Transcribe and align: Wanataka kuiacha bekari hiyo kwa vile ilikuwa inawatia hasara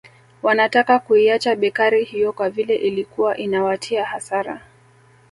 Wanataka 0.43 0.99
kuiacha 0.99 1.55
bekari 1.55 2.03
hiyo 2.03 2.33
kwa 2.33 2.49
vile 2.49 2.75
ilikuwa 2.75 3.37
inawatia 3.37 4.05
hasara 4.05 4.61